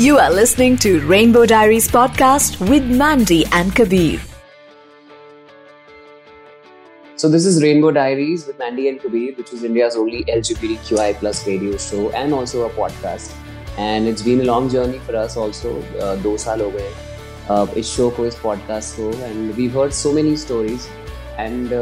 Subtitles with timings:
[0.00, 4.20] You are listening to Rainbow Diaries podcast with Mandy and Kabir.
[7.16, 11.46] So this is Rainbow Diaries with Mandy and Kabir, which is India's only LGBTQI plus
[11.46, 13.34] radio show and also a podcast.
[13.78, 15.82] And it's been a long journey for us also.
[16.00, 16.90] Uh, दो साल हो गए
[17.50, 20.86] uh, इस show को इस podcast को and we heard so many stories
[21.38, 21.72] and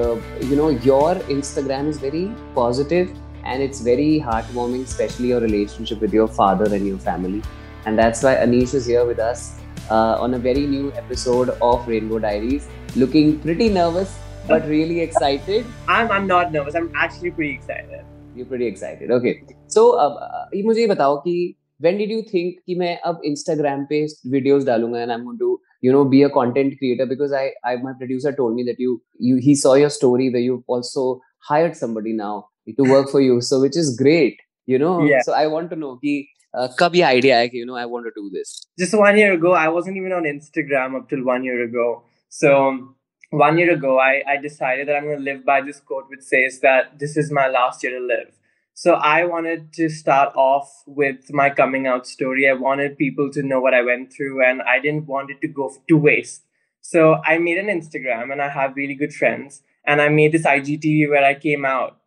[0.51, 2.25] you know your Instagram is very
[2.55, 3.15] positive
[3.45, 7.43] and it's very heartwarming, especially your relationship with your father and your family.
[7.89, 9.59] And that's why Anish is here with us
[9.91, 15.65] uh, on a very new episode of Rainbow Diaries, looking pretty nervous but really excited.
[15.89, 16.75] I'm, I'm not nervous.
[16.75, 18.05] I'm actually pretty excited.
[18.37, 19.11] You're pretty excited.
[19.11, 19.43] Okay.
[19.69, 24.07] So, uh, मुझे ये बताओ कि when did you think कि मैं अब Instagram पे
[24.35, 27.77] videos डालूंगा and I'm going to you know be a content creator because I, I
[27.77, 31.77] my producer told me that you you he saw your story where you also hired
[31.77, 32.49] somebody now
[32.79, 35.21] to work for you so which is great you know Yeah.
[35.23, 36.38] so i want to know ki uh,
[36.81, 38.51] कब ये idea है कि you know i want to do this
[38.83, 42.03] Just one year ago, I wasn't even on Instagram up till one year ago.
[42.29, 42.95] So
[43.31, 46.23] one year ago, I, I decided that I'm going to live by this quote which
[46.23, 48.33] says that this is my last year to live.
[48.75, 52.49] So I wanted to start off with my coming out story.
[52.49, 55.49] I wanted people to know what I went through, and I didn't want it to
[55.49, 56.43] go to waste.
[56.81, 59.63] So I made an Instagram, and I have really good friends.
[59.87, 61.99] And I made this IGTV where I came out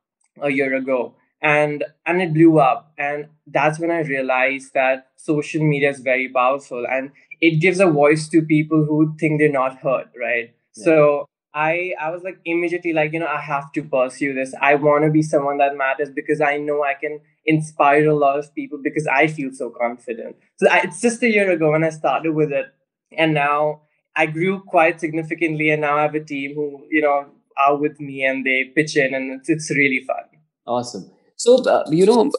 [0.42, 2.93] a year ago, and and it blew up.
[2.97, 7.87] And that's when I realized that social media is very powerful, and it gives a
[7.87, 10.55] voice to people who think they're not heard, right?
[10.77, 10.85] Yeah.
[10.85, 14.55] So I I was like immediately like you know I have to pursue this.
[14.61, 18.39] I want to be someone that matters because I know I can inspire a lot
[18.39, 20.37] of people because I feel so confident.
[20.57, 22.67] So I, it's just a year ago when I started with it,
[23.19, 23.83] and now
[24.15, 27.27] I grew quite significantly, and now I have a team who you know
[27.59, 30.25] are with me and they pitch in, and it's it's really fun.
[30.65, 31.11] awesome
[31.43, 32.31] so, uh, you know,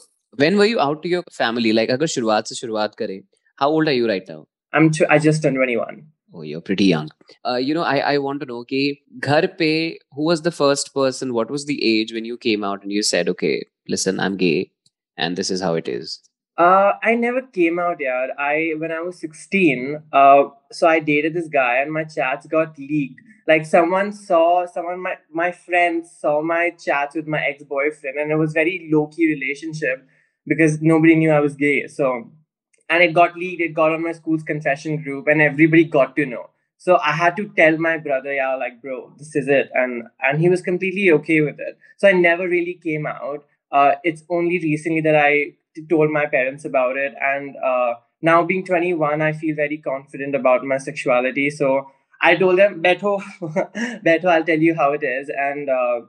[0.41, 1.71] when were you out to your family?
[1.77, 3.21] Like, agar shuruaat se shuruaat kare,
[3.63, 4.45] how old are you right now?
[4.73, 6.05] I'm t- I just turned 21.
[6.33, 7.09] Oh, you're pretty young.
[7.45, 10.93] Uh, you know, I, I want to know, okay, ghar pe, who was the first
[10.93, 11.33] person?
[11.33, 14.71] What was the age when you came out and you said, okay, listen, I'm gay
[15.17, 16.21] and this is how it is?
[16.57, 18.27] Uh, I never came out, yeah.
[18.37, 22.79] I when I was 16, uh, so I dated this guy and my chats got
[22.79, 23.21] leaked.
[23.47, 28.35] Like someone saw someone my my friends saw my chats with my ex-boyfriend and it
[28.35, 30.05] was very low-key relationship
[30.47, 31.87] because nobody knew I was gay.
[31.87, 32.31] So
[32.89, 36.25] and it got leaked, it got on my school's confession group and everybody got to
[36.25, 36.49] know.
[36.77, 39.69] So I had to tell my brother, yeah, like bro, this is it.
[39.73, 41.77] And and he was completely okay with it.
[41.97, 43.45] So I never really came out.
[43.71, 45.53] Uh, it's only recently that I
[45.89, 50.63] told my parents about it and uh, now being 21 i feel very confident about
[50.63, 51.89] my sexuality so
[52.29, 53.11] i told them beto
[54.07, 55.29] beto i'll tell you how it is.
[55.29, 56.01] And uh,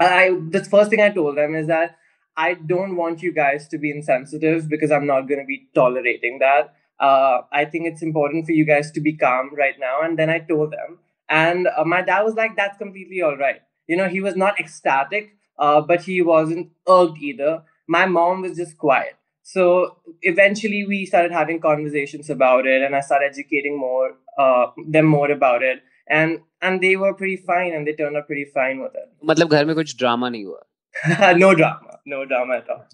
[0.00, 1.96] i the first thing i told them is that
[2.36, 6.38] i don't want you guys to be insensitive because i'm not going to be tolerating
[6.40, 6.74] that.
[7.00, 10.00] Uh, i think it's important for you guys to be calm right now.
[10.02, 10.98] And then i told them
[11.28, 13.62] and uh, my dad was like that's completely all right.
[13.86, 17.62] You know he was not ecstatic uh, but he wasn't irked either.
[17.86, 19.16] My mom was just quiet.
[19.43, 25.05] So eventually we started having conversations about it and I started educating more uh, them
[25.05, 25.81] more about it.
[26.07, 29.07] And and they were pretty fine and they turned out pretty fine with it.
[29.25, 31.37] मतलब घर में कुछ drama नहीं हुआ.
[31.43, 31.99] no drama.
[32.05, 32.85] No drama at all.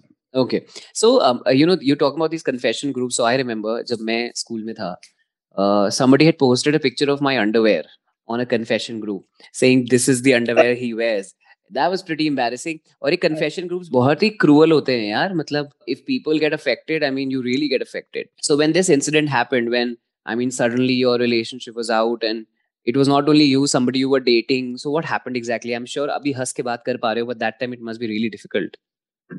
[0.44, 0.66] Okay.
[0.94, 3.16] So, um, uh, you know, you talk about these confession groups.
[3.16, 4.96] So I remember जब मैं school में था,
[5.58, 7.84] uh, somebody had posted a picture of my underwear
[8.28, 11.34] on a confession group saying this is the underwear he wears.
[11.72, 12.80] That was pretty embarrassing.
[13.02, 15.34] और ये confession groups बहुत ही cruel होते हैं यार.
[15.36, 18.30] मतलब if people get affected, I mean, you really get affected.
[18.50, 22.46] So when this incident happened, when I mean, suddenly your relationship was out and
[22.86, 24.78] it was not only you, somebody you were dating.
[24.78, 25.74] So what happened exactly?
[25.74, 28.00] I'm sure अभी हंस के बात कर पा रहे हो, but that time it must
[28.00, 28.78] be really difficult.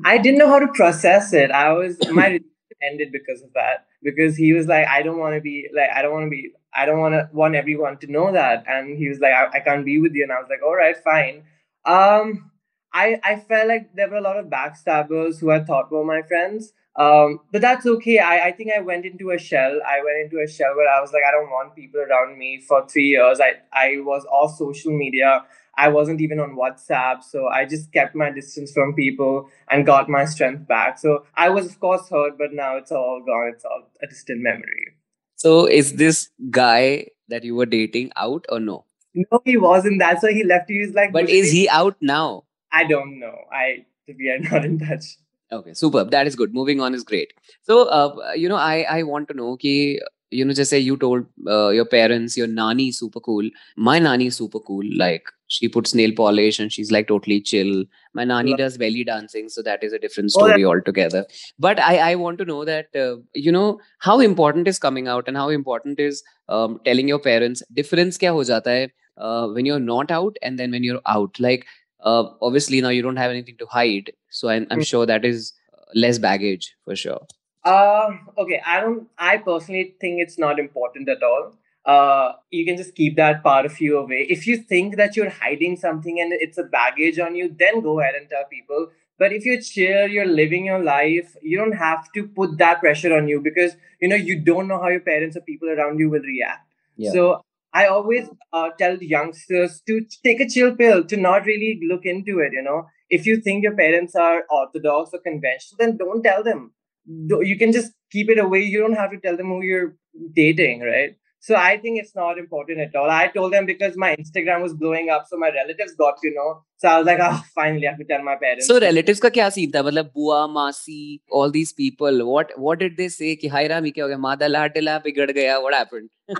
[0.05, 1.51] I didn't know how to process it.
[1.51, 3.85] I was my relationship ended because of that.
[4.03, 6.51] Because he was like, I don't want to be like, I don't want to be,
[6.73, 8.63] I don't want to want everyone to know that.
[8.67, 10.23] And he was like, I, I can't be with you.
[10.23, 11.43] And I was like, all right, fine.
[11.84, 12.50] Um,
[12.92, 16.22] I I felt like there were a lot of backstabbers who I thought were my
[16.22, 16.72] friends.
[16.94, 18.18] Um, but that's okay.
[18.18, 19.80] I, I think I went into a shell.
[19.86, 22.60] I went into a shell where I was like, I don't want people around me
[22.60, 23.40] for three years.
[23.40, 25.44] I, I was off social media.
[25.74, 27.22] I wasn't even on WhatsApp.
[27.22, 30.98] So I just kept my distance from people and got my strength back.
[30.98, 33.52] So I was, of course, hurt, but now it's all gone.
[33.54, 34.96] It's all a distant memory.
[35.36, 38.84] So is this guy that you were dating out or no?
[39.15, 39.99] No, he wasn't.
[39.99, 40.69] That's why he left.
[40.69, 42.43] He was like, But is he out now?
[42.71, 43.35] I don't know.
[43.51, 45.05] I we are not in touch.
[45.51, 46.11] Okay, superb.
[46.11, 46.53] That is good.
[46.53, 47.33] Moving on is great.
[47.63, 49.99] So, uh, you know, I I want to know कि
[50.29, 53.49] you know, just say you told uh, your parents your nani is super cool.
[53.77, 54.83] My nani is super cool.
[54.97, 57.85] Like she puts nail polish and she's like totally chill.
[58.13, 61.25] My nani Love- does belly dancing, so that is a different Oh, story altogether.
[61.57, 65.27] But I, I want to know that uh, you know how important is coming out
[65.29, 67.63] and how important is um, telling your parents.
[67.81, 71.38] Difference क्या हो जाता है uh, when you're not out and then when you're out.
[71.38, 71.66] Like
[72.00, 74.86] uh, obviously now you don't have anything to hide, so I'm, I'm Mm.
[74.86, 75.52] sure that is
[75.94, 77.20] less baggage for sure.
[77.64, 78.60] Uh, okay.
[78.66, 79.08] I don't.
[79.18, 81.52] I personally think it's not important at all.
[81.84, 84.26] Uh, you can just keep that part of you away.
[84.30, 88.00] If you think that you're hiding something and it's a baggage on you, then go
[88.00, 88.88] ahead and tell people.
[89.18, 93.16] But if you're chill, you're living your life, you don't have to put that pressure
[93.16, 96.08] on you because you know you don't know how your parents or people around you
[96.10, 96.66] will react.
[96.96, 97.12] Yeah.
[97.12, 97.40] So
[97.74, 102.04] I always uh, tell the youngsters to take a chill pill, to not really look
[102.04, 102.52] into it.
[102.52, 106.72] You know, if you think your parents are orthodox or conventional, then don't tell them.
[107.06, 108.60] You can just keep it away.
[108.62, 109.96] You don't have to tell them who you're
[110.34, 111.16] dating, right?
[111.41, 113.09] So I think it's not important at all.
[113.09, 116.63] I told them because my Instagram was blowing up, so my relatives got to know.
[116.77, 118.67] So I was like, oh, finally, I have to tell my parents.
[118.67, 122.97] So relatives का क्या scene था मतलब बुआ मासी all these people what what did
[122.97, 126.09] they say कि हाय रामी क्या हो गया मादा लाडला बिगड़ गया what happened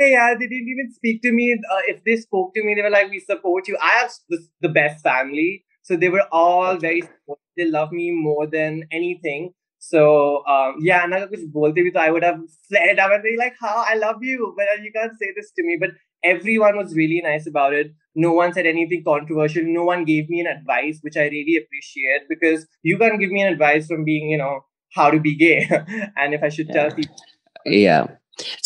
[0.00, 1.44] Yeah, yeah, they didn't even speak to me.
[1.74, 4.38] Uh, if they spoke to me, they were like, "We support you." I have the,
[4.66, 7.00] the best family, so they were all very.
[7.06, 7.44] supportive.
[7.60, 9.46] They love me more than anything.
[9.82, 12.38] So um, yeah, and अगर कुछ बोलते भी तो I would have
[12.70, 15.66] flared up and be like, "How I love you," but you can't say this to
[15.68, 15.76] me.
[15.82, 15.90] But
[16.30, 17.92] everyone was really nice about it.
[18.24, 19.68] No one said anything controversial.
[19.76, 23.42] No one gave me an advice, which I really appreciate because you can't give me
[23.46, 24.52] an advice from being, you know,
[24.98, 25.56] how to be gay,
[26.16, 26.96] and if I should tell Yeah.
[27.00, 27.24] people.
[27.66, 28.06] yeah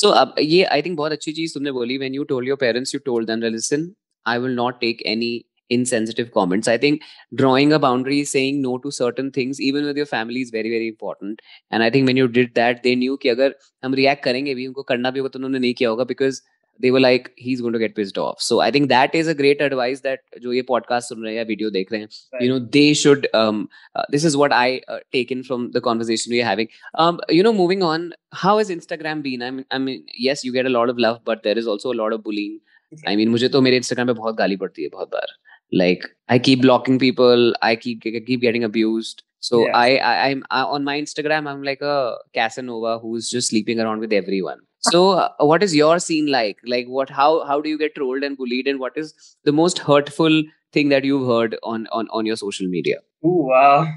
[0.01, 2.95] so अब ये I think बहुत अच्छी चीज तुमने बोली when you told your parents
[2.95, 3.87] you told them listen
[4.27, 5.31] I will not take any
[5.71, 7.03] insensitive comments I think
[7.35, 10.89] drawing a boundary saying no to certain things even with your family is very very
[10.89, 13.55] important and I think when you did that they knew कि अगर
[13.85, 16.43] हम react करेंगे भी उनको करना भी होगा तो उन्होंने नहीं किया होगा because
[16.81, 19.35] they were like he's going to get pissed off so I think that is a
[19.41, 22.09] great advice that जो ये podcast सुन रहे हैं या video देख रहे हैं
[22.43, 23.63] you know they should um
[23.97, 26.69] uh, this is what i uh, taken from the conversation we're having
[27.05, 28.11] um you know moving on
[28.45, 31.21] how has instagram been i mean i mean yes you get a lot of love
[31.33, 32.59] but there is also a lot of bullying
[33.13, 35.37] i mean मुझे तो मेरे instagram पे बहुत गाली पड़ती है बहुत बार
[35.72, 39.78] like i keep blocking people i keep keep getting abused so Yeah.
[39.78, 44.00] I, I i'm I, on my instagram i'm like a casanova who's just sleeping around
[44.00, 47.78] with everyone so uh, what is your scene like like what how how do you
[47.78, 51.88] get trolled and bullied and what is the most hurtful thing that you've heard on
[51.92, 53.88] on on your social media Ooh, wow.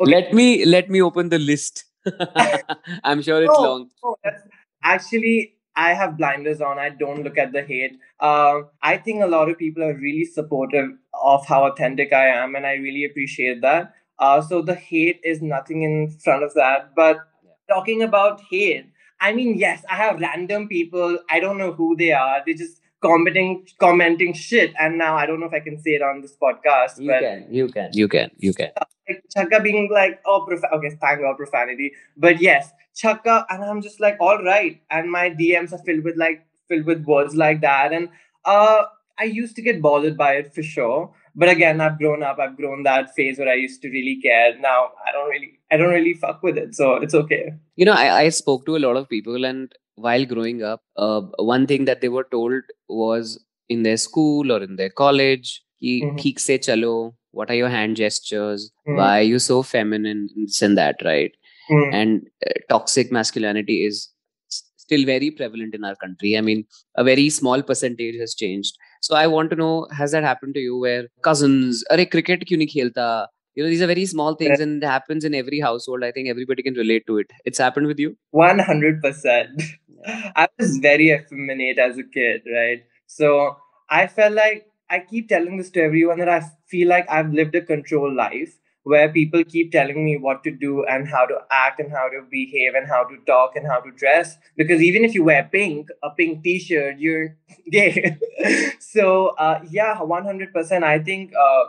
[0.00, 0.10] Okay.
[0.10, 1.84] let me let me open the list
[3.04, 3.90] i'm sure it's No, long
[4.24, 4.42] that's
[4.82, 6.78] actually I have blinders on.
[6.78, 7.92] I don't look at the hate.
[8.20, 10.90] Um, I think a lot of people are really supportive
[11.22, 13.94] of how authentic I am, and I really appreciate that.
[14.18, 16.94] Uh, so the hate is nothing in front of that.
[16.94, 17.18] But
[17.68, 18.86] talking about hate,
[19.20, 21.18] I mean, yes, I have random people.
[21.30, 22.42] I don't know who they are.
[22.44, 24.72] They're just commenting, commenting shit.
[24.78, 27.20] And now I don't know if I can say it on this podcast, you but
[27.20, 28.70] can you can you can you can
[29.08, 31.92] like Chaka being like, oh, prof- okay, thank God, profanity.
[32.16, 34.80] But yes, Chaka, and I'm just like, all right.
[34.90, 37.92] And my DMs are filled with like, filled with words like that.
[37.92, 38.08] And
[38.44, 38.84] uh,
[39.22, 41.12] I used to get bothered by it for sure.
[41.34, 42.38] But again, I've grown up.
[42.38, 44.58] I've grown that phase where I used to really care.
[44.58, 47.54] Now I don't really, I don't really fuck with it, so it's okay.
[47.76, 51.22] You know, I, I spoke to a lot of people, and while growing up, uh,
[51.38, 56.38] one thing that they were told was in their school or in their college, mm-hmm.
[56.46, 58.70] Se chalo." What are your hand gestures?
[58.86, 58.98] Mm-hmm.
[58.98, 60.28] Why are you so feminine?
[60.36, 61.32] This and that, right?
[61.70, 61.94] Mm-hmm.
[61.94, 64.11] And uh, toxic masculinity is
[64.92, 66.36] still very prevalent in our country.
[66.36, 66.64] I mean
[66.96, 68.74] a very small percentage has changed.
[69.00, 72.64] So i want to know has that happened to you where cousins are cricket kyun
[72.64, 73.06] nahi khelta
[73.54, 76.04] you know these are very small things and it happens in every household.
[76.04, 77.32] I think everybody can relate to it.
[77.44, 78.16] It's happened with you?
[78.30, 79.62] One hundred percent.
[80.36, 82.82] I was very effeminate as a kid, right?
[83.06, 83.56] So
[83.90, 87.54] I felt like I keep telling this to everyone that I feel like I've lived
[87.54, 91.78] a controlled life where people keep telling me what to do and how to act
[91.80, 94.36] and how to behave and how to talk and how to dress.
[94.56, 97.36] Because even if you wear pink, a pink t-shirt, you're
[97.70, 98.16] gay.
[98.80, 100.84] so uh, yeah, one hundred percent.
[100.84, 101.64] I think uh,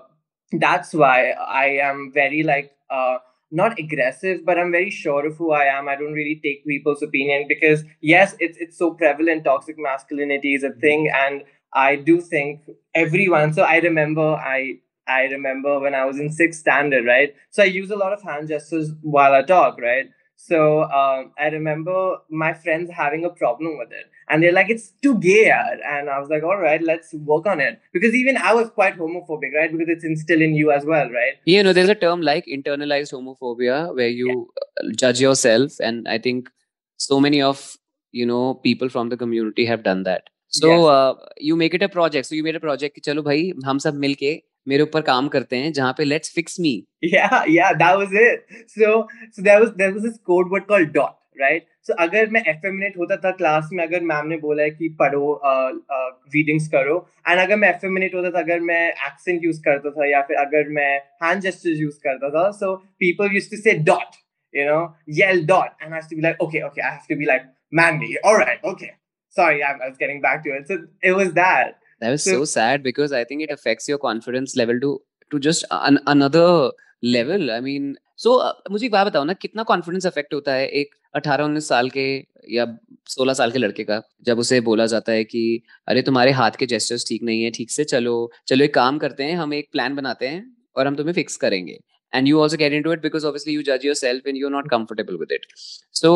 [0.54, 3.18] that's why I am very like uh,
[3.52, 5.88] not aggressive, but I'm very sure of who I am.
[5.88, 9.44] I don't really take people's opinion because yes, it's it's so prevalent.
[9.46, 11.44] Toxic masculinity is a thing, and
[11.74, 12.62] I do think
[12.94, 13.54] everyone.
[13.54, 17.35] So I remember I I remember when I was in sixth standard, right?
[17.51, 20.11] So I use a lot of hand gestures while I talk, right?
[20.37, 24.91] So um, I remember my friends having a problem with it, and they're like, "It's
[25.03, 28.37] too gay," yaar." and I was like, "All right, let's work on it." Because even
[28.37, 29.73] I was quite homophobic, right?
[29.73, 31.41] Because it's instilled in you as well, right?
[31.45, 36.19] you know there's a term like internalized homophobia where you uh, judge yourself and i
[36.19, 36.51] think
[36.97, 37.77] so many of
[38.13, 40.89] you know people from the community have done that so yes.
[40.97, 43.79] uh, you make it a project so you made a project कि चलो भाई हम
[43.87, 44.33] सब मिलके
[44.68, 46.76] मेरे ऊपर काम करते हैं जहाँ पे let's fix me
[47.14, 49.02] yeah yeah that was it so
[49.36, 52.98] so there was there was this code word called dot right so अगर मैं एफेमिनेट
[52.98, 55.42] होता था क्लास में अगर मैम ने बोला है कि पढ़ो
[56.36, 56.98] रीडिंग्स करो
[57.30, 60.70] एंड अगर मैं एफेमिनेट होता था अगर मैं एक्सेंट यूज़ करता था या फिर अगर
[60.80, 60.92] मैं
[61.24, 64.22] हैंड जेस्चर्स यूज़ करता था so people used to say dot
[64.54, 67.16] you know yell dot and I dot to be like okay okay i have to
[67.16, 68.92] be like manly all right okay.
[69.30, 70.68] Sorry I'm, i was getting back to it.
[70.68, 71.80] So it was that.
[72.02, 75.00] That was so, sad because I think it affects your confidence level to
[75.32, 76.72] to just an, another
[77.04, 77.52] level.
[77.52, 80.96] I mean, so uh, मुझे एक बात बताओ ना कितना confidence affect होता है एक
[81.16, 82.06] अठारह उन्नीस साल के
[82.54, 82.66] या
[83.10, 85.44] सोलह साल के लड़के का जब उसे बोला जाता है कि
[85.88, 88.16] अरे तुम्हारे हाथ के जेस्टर्स ठीक नहीं है ठीक से चलो
[88.48, 90.46] चलो एक काम करते हैं हम एक प्लान बनाते हैं
[90.78, 91.80] और हम तुम्हें फिक्स करेंगे
[92.14, 95.16] and you also get into it because obviously you judge yourself and you're not comfortable
[95.22, 95.48] with it
[96.02, 96.12] so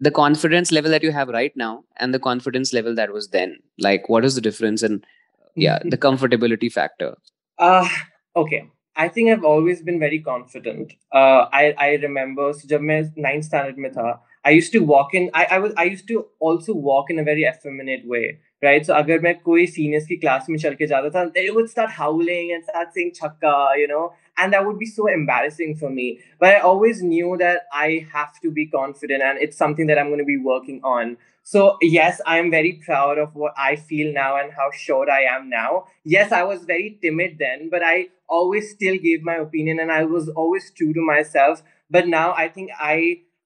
[0.00, 3.56] the confidence level that you have right now and the confidence level that was then
[3.78, 5.06] like what is the difference and
[5.54, 7.16] yeah the comfortability factor
[7.58, 7.88] uh
[8.36, 10.94] okay I think I've always been very confident.
[11.12, 15.12] Uh, I I remember so जब मैं ninth standard में था, I used to walk
[15.12, 15.28] in.
[15.34, 18.86] I I was I used to also walk in a very effeminate way, right?
[18.86, 21.90] So अगर मैं कोई seniors की class में चल के जाता था, they would start
[21.90, 26.19] howling and start saying chakka, you know, and that would be so embarrassing for me
[26.39, 30.07] but i always knew that i have to be confident and it's something that i'm
[30.07, 34.11] going to be working on so yes i am very proud of what i feel
[34.13, 38.07] now and how sure i am now yes i was very timid then but i
[38.27, 42.47] always still gave my opinion and i was always true to myself but now i
[42.47, 42.97] think i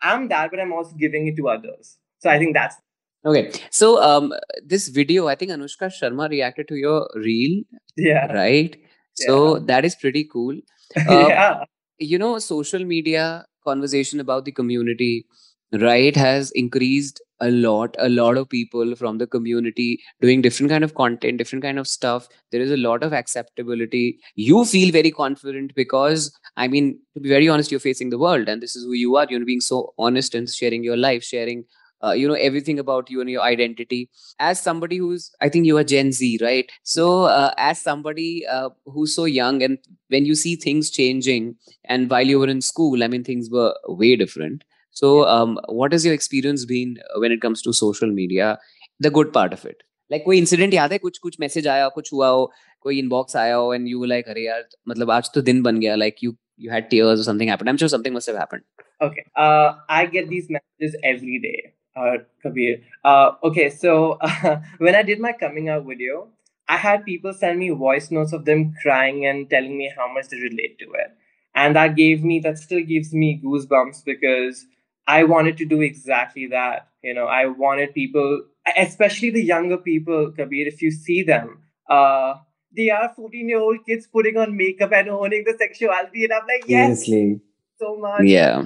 [0.01, 2.81] am that but i'm also giving it to others so i think that's
[3.25, 4.33] Okay, so um,
[4.63, 7.63] this video, I think Anushka Sharma reacted to your reel.
[7.97, 8.31] Yeah.
[8.31, 8.77] Right.
[9.15, 9.63] So yeah.
[9.65, 10.55] that is pretty cool.
[11.07, 11.63] Uh, yeah.
[11.99, 15.25] You know, social media conversation about the community,
[15.71, 17.95] right, has increased a lot.
[17.99, 21.87] A lot of people from the community doing different kind of content, different kind of
[21.87, 22.27] stuff.
[22.51, 24.19] There is a lot of acceptability.
[24.35, 28.47] You feel very confident because, I mean, to be very honest, you're facing the world,
[28.49, 29.25] and this is who you are.
[29.29, 31.65] You're being so honest and sharing your life, sharing
[32.04, 35.76] uh, you know everything about you and your identity as somebody who's i think you
[35.76, 39.78] are gen z right so uh, as somebody uh, who's so young and
[40.08, 41.54] when you see things changing
[41.84, 43.70] and while you were in school i mean things were
[44.02, 48.58] way different so um, what has your experience been when it comes to social media
[48.98, 52.12] the good part of it like कोई incident याद है कुछ कुछ message आया कुछ
[52.12, 52.50] हुआ हो
[52.82, 55.94] कोई इनबॉक्स आया हो एंड यू लाइक अरे यार मतलब आज तो दिन बन गया
[56.04, 57.70] like you you had tears or something happened.
[57.70, 58.64] I'm sure something must have happened.
[59.04, 59.22] Okay.
[59.44, 62.81] Uh, I get these messages every day uh, Kabir.
[63.03, 66.29] Uh, okay, so uh, when I did my coming out video,
[66.67, 70.29] I had people send me voice notes of them crying and telling me how much
[70.29, 71.15] they relate to it.
[71.53, 74.65] And that gave me, that still gives me goosebumps because
[75.07, 76.89] I wanted to do exactly that.
[77.01, 78.43] You know, I wanted people,
[78.77, 81.59] especially the younger people, Kabir, if you see them,
[81.89, 82.35] uh,
[82.75, 86.25] they are 14 year old kids putting on makeup and owning the sexuality.
[86.25, 87.41] And I'm like, yes, Seriously.
[87.79, 88.23] so much.
[88.23, 88.65] Yeah.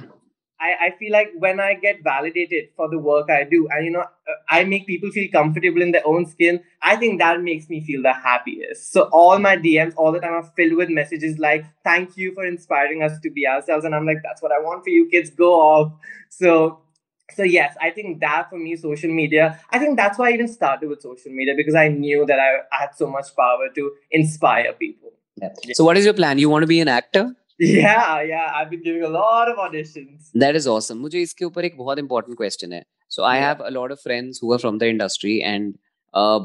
[0.60, 3.90] I, I feel like when I get validated for the work I do, and you
[3.90, 7.70] know, uh, I make people feel comfortable in their own skin, I think that makes
[7.70, 8.92] me feel the happiest.
[8.92, 12.44] So all my DMs all the time are filled with messages like, "Thank you for
[12.44, 15.30] inspiring us to be ourselves," and I'm like, "That's what I want for you kids.
[15.30, 15.92] Go off."
[16.28, 16.80] So
[17.36, 20.48] so yes i think that for me social media i think that's why i even
[20.48, 24.72] started with social media because i knew that i, had so much power to inspire
[24.72, 25.48] people yeah.
[25.72, 28.51] so what is your plan you want to be an actor yeah, yeah.
[28.53, 30.29] I've been giving a lot of auditions.
[30.33, 31.01] That is awesome.
[31.01, 32.83] मुझे इसके ऊपर एक बहुत important question है.
[33.07, 35.77] So I have a lot of friends who are from the industry and
[36.13, 36.39] uh,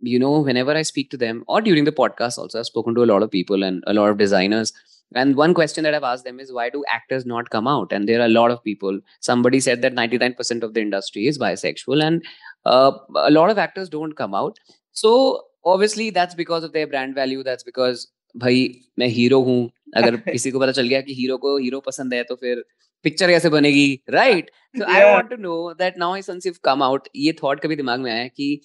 [0.00, 3.04] you know whenever I speak to them or during the podcast also I've spoken to
[3.04, 4.72] a lot of people and a lot of designers
[5.14, 7.92] and one question that I've asked them is why do actors not come out?
[7.92, 9.00] And there are a lot of people.
[9.20, 12.24] Somebody said that 99% of the industry is bisexual, and
[12.64, 14.58] uh, a lot of actors don't come out.
[14.92, 17.42] So obviously that's because of their brand value.
[17.42, 18.64] That's because भाई
[18.98, 22.23] मैं hero हूँ अगर किसी को पता चल गया कि हीरो को हीरो पसंद है
[22.23, 22.63] तो फिर
[23.05, 23.99] पिक्चर कैसे बनेगी?
[24.09, 27.75] Right so I want to know that now he सनसिफ come out ये थॉट कभी
[27.75, 28.61] दिमाग में आया कि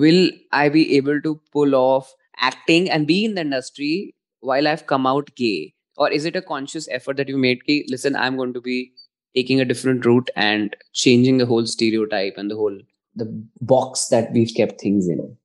[0.00, 2.14] will I be able to pull off
[2.46, 3.92] acting and be in the industry
[4.42, 5.54] while I have come out gay
[5.98, 8.60] और is it a conscious effort that you made कि listen I am going to
[8.60, 8.82] be
[9.34, 12.82] taking a different route and changing the whole stereotype and the whole
[13.16, 13.28] the
[13.64, 15.36] box that we have kept things in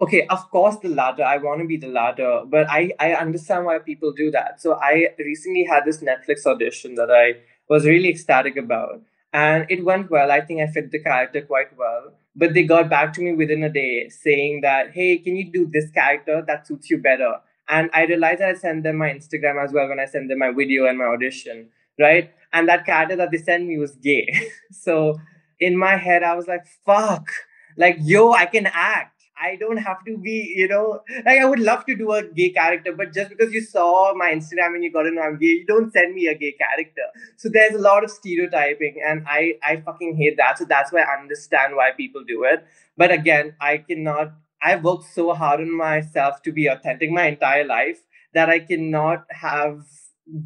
[0.00, 3.64] okay of course the latter i want to be the latter but i i understand
[3.64, 4.60] why people do that.
[4.60, 7.34] So i recently had this netflix audition that i
[7.68, 9.02] was really ecstatic about
[9.32, 10.30] and it went well.
[10.30, 13.64] I think i fit the character quite well but they got back to me within
[13.64, 16.42] a day saying that hey can you do this character?
[16.46, 17.34] That suits you better.
[17.68, 20.38] And i realized that i sent them my instagram as well when i sent them
[20.38, 21.68] my video and my audition
[22.00, 22.32] right?
[22.52, 24.28] And that character that they sent me was gay.
[24.70, 25.18] So
[25.60, 27.28] in my head i was like fuck
[27.76, 31.58] like yo i can act I don't have to be, you know, like I would
[31.60, 34.92] love to do a gay character, but just because you saw my Instagram and you
[34.92, 37.02] got to know I'm gay, you don't send me a gay character.
[37.36, 40.58] So there's a lot of stereotyping, and I I fucking hate that.
[40.58, 42.66] So that's why I understand why people do it.
[42.96, 44.32] But again, I cannot.
[44.62, 48.02] I've worked so hard on myself to be authentic my entire life
[48.34, 49.82] that I cannot have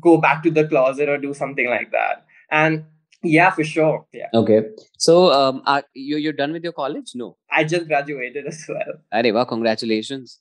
[0.01, 2.27] go back to the closet or do something like that.
[2.51, 2.85] And
[3.23, 4.07] yeah, for sure.
[4.13, 4.29] Yeah.
[4.35, 4.63] Okay.
[4.99, 7.13] So, um, are you you're done with your college?
[7.15, 7.37] No.
[7.51, 8.95] I just graduated as well.
[9.15, 10.41] Areva, congratulations.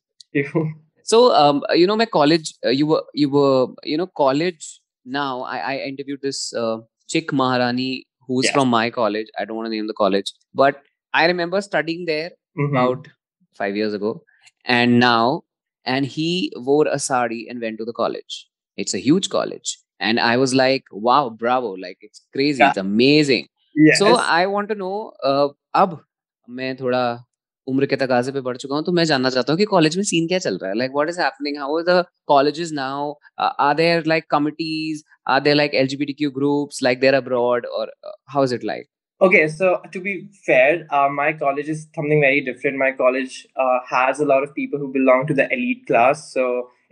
[1.03, 4.79] so, um, you know, my college, uh, you were, you were, you know, college.
[5.05, 9.27] Now, I, I interviewed this uh, chick Maharani who's from my college.
[9.38, 10.81] I don't want to name the college, but
[11.13, 12.75] I remember studying there mm-hmm.
[12.75, 13.07] about
[13.55, 14.23] five years ago,
[14.63, 15.43] and now,
[15.85, 18.47] and he wore a sari and went to the college.
[18.77, 19.77] It's a huge college
[20.10, 23.48] and i was like wow bravo like it's crazy it's amazing.
[23.75, 24.00] Yes.
[24.00, 24.96] so i want to know
[25.31, 25.50] uh,
[25.81, 26.00] ab
[26.60, 27.03] main thoda
[27.72, 30.08] umr ke taqaze pe badh chuka hu to main janna chahta hu ki college mein
[30.12, 31.60] scene kya chal like what is happening?
[31.63, 31.98] How are the
[32.34, 33.17] colleges now?
[33.38, 35.03] Uh, are there like committees?
[35.36, 37.70] Are there like lgbtq groups like they're abroad?
[37.79, 38.89] Or uh, how is it like?
[39.27, 40.13] Okay so to be
[40.46, 42.81] fair uh, my college is something very different.
[42.84, 43.36] My college
[43.91, 46.25] has a lot of people who belong to the elite class.
[46.38, 46.48] So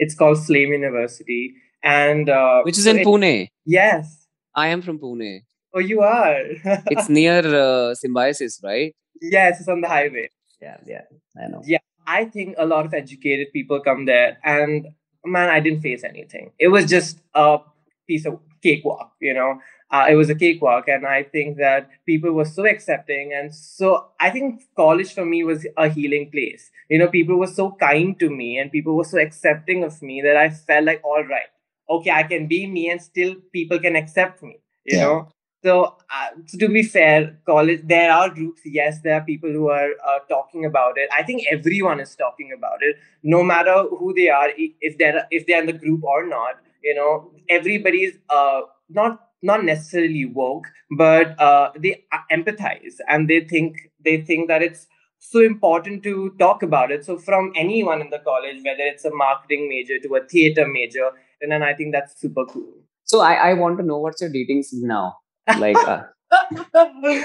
[0.05, 1.41] it's called FLAME university
[1.83, 3.49] and uh, which is in it, Pune.
[3.65, 5.41] Yes, I am from Pune.
[5.73, 6.37] Oh, you are.
[6.91, 8.95] it's near uh, Symbiosis, right?
[9.21, 10.29] Yes, it's on the highway.
[10.61, 11.03] Yeah, yeah,
[11.41, 11.61] I know.
[11.65, 14.87] Yeah, I think a lot of educated people come there, and
[15.25, 16.51] man, I didn't face anything.
[16.59, 17.59] It was just a
[18.07, 19.59] piece of cakewalk, you know.
[19.91, 24.09] Uh, it was a cakewalk, and I think that people were so accepting, and so
[24.19, 26.69] I think college for me was a healing place.
[26.89, 30.21] You know, people were so kind to me, and people were so accepting of me
[30.21, 31.49] that I felt like, all right,
[31.89, 35.03] okay, I can be me and still people can accept me, you yeah.
[35.03, 35.29] know?
[35.63, 39.69] So, uh, so, to be fair, college, there are groups, yes, there are people who
[39.69, 41.09] are uh, talking about it.
[41.11, 45.45] I think everyone is talking about it, no matter who they are, if they're, if
[45.47, 50.67] they're in the group or not, you know, everybody's uh, not not necessarily woke,
[50.97, 54.87] but uh, they uh, empathize and they think they think that it's
[55.19, 57.05] so important to talk about it.
[57.05, 61.11] So from anyone in the college, whether it's a marketing major to a theater major,
[61.41, 62.73] and then I think that's super cool.
[63.03, 65.15] So I, I want to know what's your dating scene now.
[65.57, 66.03] Like uh,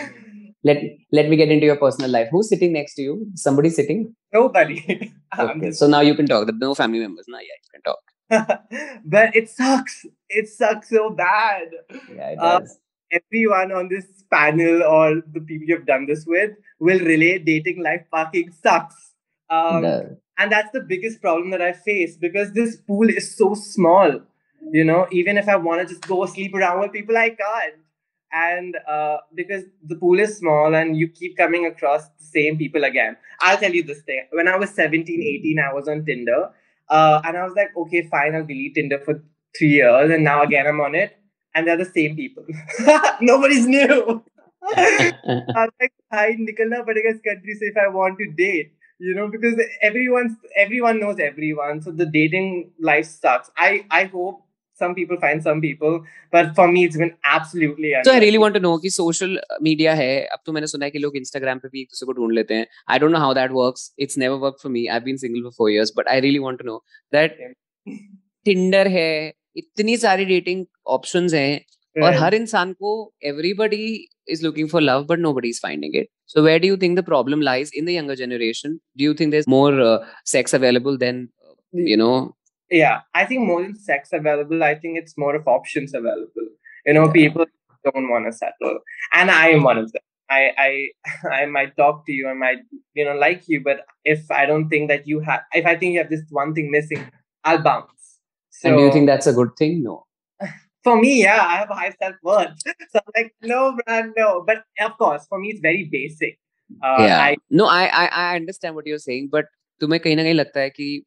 [0.64, 0.78] let
[1.12, 2.28] let me get into your personal life.
[2.30, 3.26] Who's sitting next to you?
[3.34, 4.14] Somebody sitting?
[4.32, 5.12] Nobody.
[5.38, 5.72] okay.
[5.72, 6.46] So now you can talk.
[6.46, 7.26] There's No family members.
[7.28, 8.00] Now yeah, you can talk.
[9.04, 10.06] but it sucks.
[10.28, 11.68] It sucks so bad.
[12.14, 12.78] Yeah, it uh, does.
[13.12, 18.06] everyone on this panel or the people you've done this with will relate dating life
[18.10, 19.12] fucking sucks.
[19.50, 20.16] Um, no.
[20.38, 24.20] And that's the biggest problem that I face because this pool is so small.
[24.72, 27.74] You know, even if I want to just go sleep around with people, I can't.
[28.32, 32.82] And uh, because the pool is small and you keep coming across the same people
[32.82, 33.16] again.
[33.40, 34.26] I'll tell you this thing.
[34.32, 36.50] When I was 17, 18, I was on Tinder.
[36.88, 39.22] Uh, and I was like, okay, fine, I'll delete Tinder for
[39.56, 40.10] three years.
[40.10, 41.16] And now again, I'm on it.
[41.54, 42.44] And they're the same people.
[43.20, 44.24] Nobody's new.
[44.74, 49.27] I'm like, I nikalna padega is country so if I want to date you know
[49.37, 52.47] because everyone's everyone knows everyone so the dating
[52.91, 54.45] life sucks i i hope
[54.81, 55.95] some people find some people
[56.31, 59.33] but for me it's been absolutely so i really want to know कि social
[59.67, 62.13] media है अब तो मैंने सुना है कि लोग Instagram पे भी एक दूसरे को
[62.19, 65.07] ढूंढ लेते हैं I don't know how that works it's never worked for me I've
[65.09, 66.77] been single for four years but I really want to know
[67.17, 67.41] that
[68.49, 70.65] Tinder है इतनी सारी dating
[70.97, 71.65] options हैं
[72.03, 72.91] और हर इंसान को
[73.29, 73.85] everybody
[74.33, 77.05] is looking for love but nobody is finding it so where do you think the
[77.11, 79.97] problem lies in the younger generation do you think there's more uh,
[80.33, 81.55] sex available than uh,
[81.91, 82.13] you know
[82.81, 86.51] yeah i think more than sex available i think it's more of options available
[86.85, 87.17] you know yeah.
[87.19, 87.49] people
[87.89, 88.79] don't want to settle
[89.21, 90.71] and i am one of them I, I
[91.41, 92.59] I might talk to you, I might
[92.93, 95.93] you know like you, but if I don't think that you have, if I think
[95.93, 97.07] you have this one thing missing,
[97.43, 98.19] I'll bounce.
[98.51, 99.81] So, and do you think that's a good thing?
[99.81, 99.95] No
[100.83, 102.51] for me, yeah, I have high self worth.
[102.91, 104.43] So I'm like, no, man, no.
[104.45, 106.39] But of course, for me, it's very basic.
[106.83, 107.21] Uh, yeah.
[107.21, 109.45] I, no, I, I I understand what you're saying, but
[109.81, 111.05] तुम्हें कहीं ना कहीं लगता है कि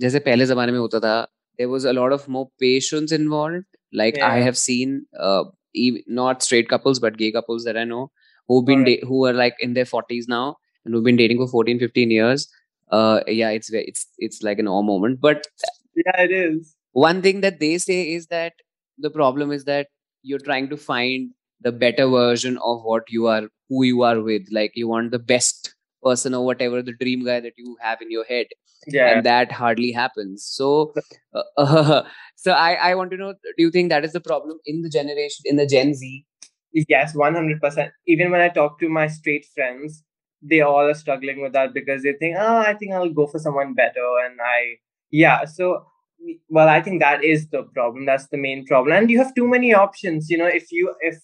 [0.00, 1.26] जैसे पहले जमाने में होता था
[1.58, 3.64] there was a lot of more patience involved.
[3.92, 4.28] Like yeah.
[4.28, 5.44] I have seen uh,
[6.06, 8.10] not straight couples but gay couples that I know
[8.48, 9.00] who've been right.
[9.00, 12.10] da- who are like in their 40s now and who've been dating for 14 15
[12.10, 12.48] years
[12.90, 15.46] uh yeah it's it's it's like an awe moment but
[15.94, 18.54] yeah it is one thing that they say is that
[18.97, 19.87] the problem is that
[20.23, 21.31] you're trying to find
[21.61, 24.43] the better version of what you are who you are with.
[24.51, 28.11] Like you want the best person or whatever the dream guy that you have in
[28.11, 28.47] your head.
[28.87, 29.17] Yeah.
[29.17, 30.45] And that hardly happens.
[30.45, 30.93] So
[31.33, 32.03] uh, uh,
[32.35, 34.89] so i i want to know do you think that is the problem in the
[34.89, 36.25] generation in the gen z?
[36.89, 40.03] Yes 100% even when i talk to my straight friends
[40.47, 43.39] they all are struggling with that because they think, oh, I think I'll go for
[43.39, 44.05] someone better.
[44.25, 44.75] And I,
[45.11, 45.45] yeah.
[45.45, 45.85] So,
[46.49, 48.05] well, I think that is the problem.
[48.05, 48.95] That's the main problem.
[48.97, 50.29] And you have too many options.
[50.29, 51.17] You know, if you, if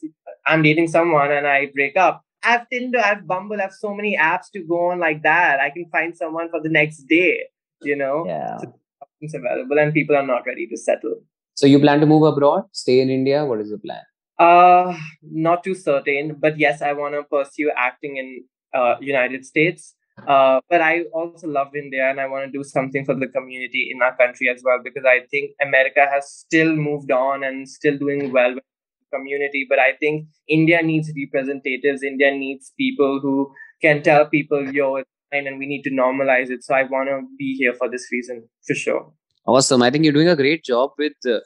[0.45, 3.73] I'm dating someone and I break up, I have Tinder, I have Bumble, I have
[3.73, 5.59] so many apps to go on like that.
[5.59, 7.43] I can find someone for the next day,
[7.81, 8.23] you know?
[8.25, 8.57] Yeah.
[8.57, 11.21] So options available and people are not ready to settle.
[11.55, 13.45] So you plan to move abroad, stay in India?
[13.45, 14.01] What is the plan?
[14.39, 19.95] Uh, not too certain, but yes, I want to pursue acting in uh, United States.
[20.27, 23.89] Uh, but I also love India and I want to do something for the community
[23.91, 27.97] in our country as well because I think America has still moved on and still
[27.97, 28.63] doing well with
[28.99, 29.65] the community.
[29.67, 32.03] But I think India needs representatives.
[32.03, 36.51] India needs people who can tell people, yo, it's fine and we need to normalize
[36.51, 36.63] it.
[36.63, 39.11] So I want to be here for this reason for sure.
[39.47, 39.81] Awesome.
[39.81, 41.39] I think you're doing a great job with, uh,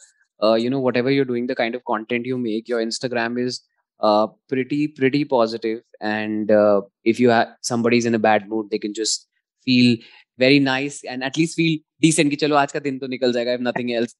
[0.45, 2.67] uh, you know, whatever you're doing, the kind of content you make.
[2.67, 3.61] Your Instagram is
[3.99, 8.79] uh, pretty pretty positive and uh, if you have somebody's in a bad mood they
[8.79, 9.27] can just
[9.63, 9.97] feel
[10.37, 13.55] very nice and at least feel decent ki chalo aaj ka din to nikal jayega
[13.59, 14.15] if nothing else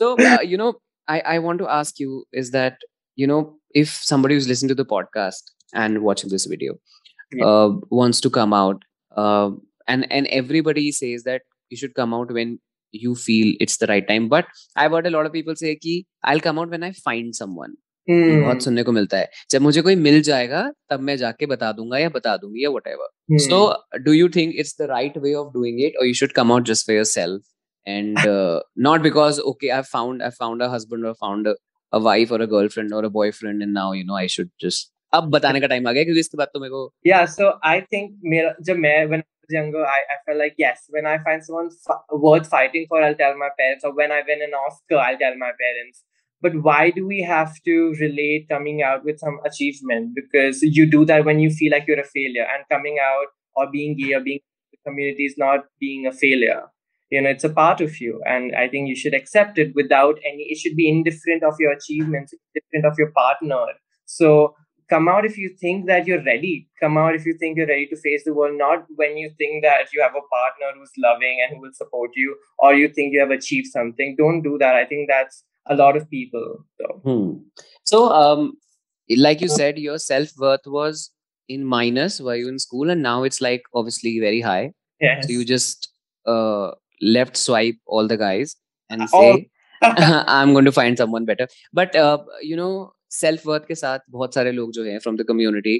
[0.00, 0.70] so uh, you know
[1.16, 2.86] i i want to ask you is that
[3.22, 3.40] you know
[3.82, 5.52] if somebody who's listening to the podcast
[5.84, 6.78] and watching this video
[7.38, 7.44] Yeah.
[7.46, 8.84] uh, wants to come out
[9.22, 9.50] uh,
[9.94, 12.54] and and everybody says that you should come out when
[13.02, 14.46] you feel it's the right time but
[14.82, 15.94] i've heard a lot of people say ki
[16.30, 17.74] i'll come out when i find someone.
[18.10, 21.98] बहुत सुनने को मिलता है। जब मुझे कोई मिल जाएगा तब मैं जाके बता दूँगा
[21.98, 22.88] या बता दूँगी या what
[23.40, 23.60] so
[23.98, 26.66] do you think it's the right way of doing it और you should come out
[26.66, 27.42] just for yourself
[27.86, 28.18] and
[28.78, 31.48] not because okay I found I found a husband और फाउंड
[31.92, 34.92] अ वाइफ और a girlfriend और a boyfriend and now you know I should just
[35.12, 37.80] अब बताने का time आ गया क्योंकि इसके बाद तो मेरे को या सो आई
[37.80, 41.18] थिंक मेरा जब मैं when I was younger I I I like yes when I
[41.18, 41.68] find someone
[42.24, 45.12] worth fighting for I will tell my parents और when I win an Oscar I
[45.12, 46.04] will tell my parents
[46.40, 50.14] But why do we have to relate coming out with some achievement?
[50.14, 53.70] Because you do that when you feel like you're a failure, and coming out or
[53.70, 56.62] being gay or being in the community is not being a failure.
[57.10, 60.18] You know, it's a part of you, and I think you should accept it without
[60.30, 60.44] any.
[60.50, 63.64] It should be indifferent of your achievements, indifferent of your partner.
[64.04, 64.54] So
[64.88, 67.86] come out if you think that you're ready come out if you think you're ready
[67.86, 71.38] to face the world not when you think that you have a partner who's loving
[71.42, 74.74] and who will support you or you think you have achieved something don't do that
[74.74, 76.45] i think that's a lot of people
[76.81, 77.31] so Hmm.
[77.83, 78.53] So, um,
[79.23, 81.11] like you said, your self worth was
[81.49, 84.73] in minus while you in school, and now it's like obviously very high.
[85.01, 85.89] yes So you just
[86.25, 86.71] uh,
[87.01, 88.55] left swipe all the guys
[88.89, 89.19] and Oh.
[89.19, 89.49] say,
[90.37, 91.47] "I'm going to find someone better."
[91.81, 95.27] But uh, you know, self worth के साथ बहुत सारे लोग जो हैं from the
[95.31, 95.75] community,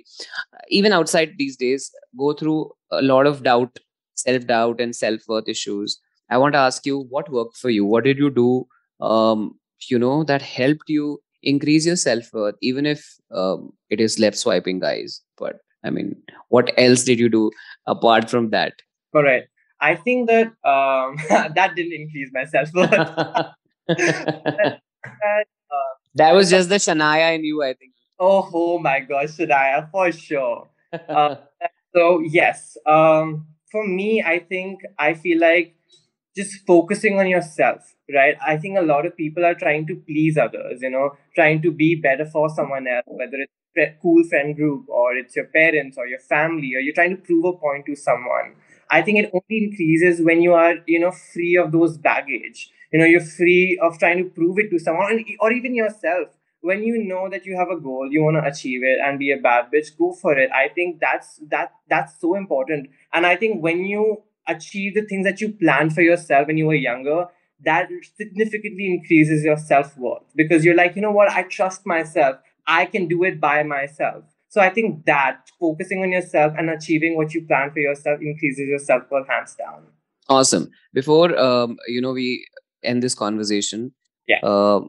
[0.69, 2.59] even outside these days, go through
[2.91, 3.79] a lot of doubt,
[4.15, 5.99] self doubt, and self worth issues.
[6.29, 7.85] I want to ask you, what worked for you?
[7.85, 8.67] What did you do?
[8.99, 9.56] Um,
[9.88, 14.36] you know, that helped you increase your self worth, even if um, it is left
[14.36, 15.20] swiping guys.
[15.36, 16.16] But I mean,
[16.48, 17.50] what else did you do
[17.86, 18.74] apart from that?
[19.14, 19.48] correct
[19.80, 21.16] i think that um
[21.54, 22.90] that didn't increase my self-worth
[26.14, 27.92] that uh, was just the Shania in you, I think.
[28.18, 30.68] oh, oh my gosh Shania, for sure
[31.08, 31.36] uh,
[31.94, 35.74] so yes um for me i think i feel like
[36.40, 38.36] just focusing on yourself right?
[38.46, 41.70] I think a lot of people are trying to please others you know trying to
[41.70, 45.96] be better for someone else whether it's a cool friend group or it's your parents
[45.98, 48.54] or your family or you're trying to prove a point to someone.
[48.90, 52.70] I think it only increases when you are you know free of those baggage.
[52.92, 56.28] You know you're free of trying to prove it to someone or even yourself.
[56.60, 59.30] When you know that you have a goal you want to achieve it and be
[59.32, 60.50] a bad bitch go for it.
[60.50, 62.90] I think that's that that's so important.
[63.12, 66.66] And i think when you achieve the things that you planned for yourself when you
[66.66, 67.26] were younger
[67.64, 72.84] that significantly increases your self-worth because you're like you know what i trust myself i
[72.84, 77.34] can do it by myself so i think that focusing on yourself and achieving what
[77.34, 79.86] you plan for yourself increases your self-worth hands down
[80.28, 80.70] Awesome.
[80.92, 82.46] Before um, you know we
[82.82, 83.92] end this conversation,
[84.26, 84.40] Yeah.
[84.42, 84.80] Uh,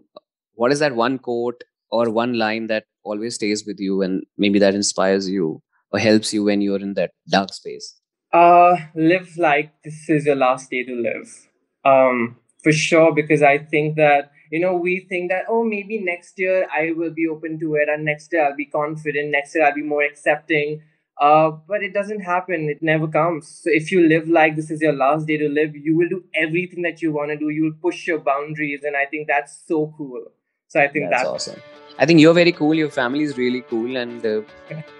[0.55, 4.59] what is that one quote or one line that always stays with you and maybe
[4.59, 7.95] that inspires you or helps you when you're in that dark space?
[8.31, 11.47] Uh live like this is your last day to live.
[11.85, 16.37] Um for sure because i think that you know we think that oh maybe next
[16.37, 19.65] year i will be open to it and next year i'll be confident next year
[19.65, 20.81] i'll be more accepting.
[21.21, 22.69] Uh but it doesn't happen.
[22.69, 23.47] It never comes.
[23.63, 26.23] So if you live like this is your last day to live you will do
[26.33, 27.49] everything that you want to do.
[27.49, 30.23] You'll push your boundaries and i think that's so cool.
[30.67, 31.61] So i think That's that's awesome.
[32.01, 32.73] I think you're very cool.
[32.73, 34.41] Your family is really cool, and uh,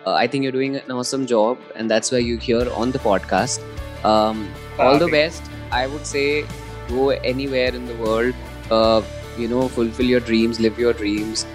[0.05, 1.57] uh, I think you're doing an awesome job.
[1.75, 3.63] And that's why you're here on the podcast.
[4.03, 5.41] Um, all the best.
[5.71, 6.45] I would say
[6.89, 8.35] go anywhere in the world.
[8.69, 9.01] Uh,
[9.38, 11.45] you know, fulfill your dreams, live your dreams,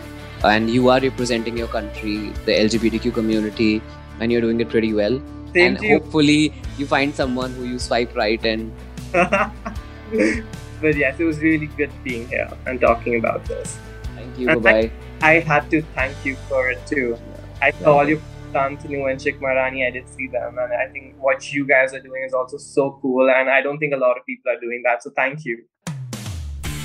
[0.45, 3.83] and you are representing your country, the LGBTQ community,
[4.21, 5.21] and you're doing it pretty well.
[5.53, 5.99] Same and you.
[5.99, 8.73] hopefully, you find someone who you swipe right and
[9.13, 13.79] but yes, it was really good being here and talking about this.
[14.17, 14.47] thank you.
[14.47, 15.04] Bye bye.
[15.21, 17.19] I had to thank you for it too.
[17.61, 18.21] I saw all your
[18.53, 22.01] Santanu and Chick Marani, I did see them, and I think what you guys are
[22.01, 23.29] doing is also so cool.
[23.29, 25.03] And I don't think a lot of people are doing that.
[25.03, 25.65] So thank you.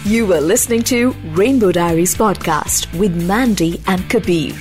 [0.06, 4.56] You were listening to Rainbow Diaries podcast with Mandy and Kabir.